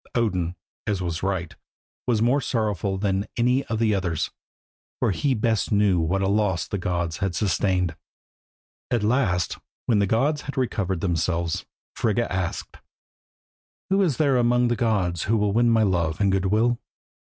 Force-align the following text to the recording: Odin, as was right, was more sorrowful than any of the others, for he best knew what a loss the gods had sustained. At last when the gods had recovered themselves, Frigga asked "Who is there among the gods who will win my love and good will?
Odin, 0.15 0.55
as 0.87 0.99
was 0.99 1.21
right, 1.21 1.55
was 2.07 2.23
more 2.23 2.41
sorrowful 2.41 2.97
than 2.97 3.27
any 3.37 3.63
of 3.65 3.77
the 3.77 3.93
others, 3.93 4.31
for 4.99 5.11
he 5.11 5.35
best 5.35 5.71
knew 5.71 5.99
what 5.99 6.23
a 6.23 6.27
loss 6.27 6.67
the 6.67 6.79
gods 6.79 7.17
had 7.17 7.35
sustained. 7.35 7.95
At 8.89 9.03
last 9.03 9.59
when 9.85 9.99
the 9.99 10.07
gods 10.07 10.41
had 10.41 10.57
recovered 10.57 11.01
themselves, 11.01 11.67
Frigga 11.93 12.33
asked 12.33 12.77
"Who 13.91 14.01
is 14.01 14.17
there 14.17 14.37
among 14.37 14.69
the 14.69 14.75
gods 14.75 15.25
who 15.25 15.37
will 15.37 15.53
win 15.53 15.69
my 15.69 15.83
love 15.83 16.19
and 16.19 16.31
good 16.31 16.47
will? 16.47 16.79